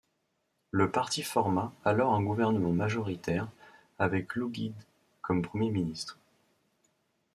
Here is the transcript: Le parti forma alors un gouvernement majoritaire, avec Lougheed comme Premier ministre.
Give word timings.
Le 0.71 0.89
parti 0.89 1.21
forma 1.21 1.71
alors 1.85 2.15
un 2.15 2.23
gouvernement 2.23 2.71
majoritaire, 2.71 3.47
avec 3.99 4.33
Lougheed 4.33 4.73
comme 5.21 5.43
Premier 5.43 5.69
ministre. 5.69 6.17